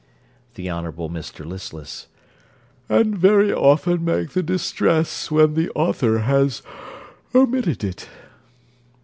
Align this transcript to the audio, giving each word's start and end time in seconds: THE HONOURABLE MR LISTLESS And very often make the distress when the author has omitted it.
THE 0.55 0.67
HONOURABLE 0.67 1.11
MR 1.11 1.45
LISTLESS 1.45 2.07
And 2.89 3.15
very 3.15 3.53
often 3.53 4.03
make 4.03 4.31
the 4.31 4.41
distress 4.41 5.29
when 5.29 5.53
the 5.53 5.69
author 5.75 6.21
has 6.21 6.63
omitted 7.35 7.83
it. 7.83 8.09